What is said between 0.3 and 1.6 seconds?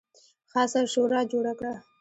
خاصه شورا جوړه